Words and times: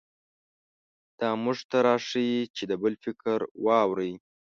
دا 1.19 1.29
موږ 1.43 1.57
ته 1.69 1.77
راښيي 1.85 2.41
چې 2.55 2.63
د 2.71 2.73
بل 2.81 2.93
فکر 3.03 3.39
واورئ. 3.65 4.13